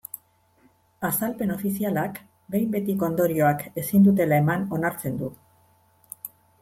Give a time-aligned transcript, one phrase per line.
[1.09, 2.17] Azalpen ofizialak
[2.55, 5.31] behin-betiko ondorioak ezin dutela eman onartzen du.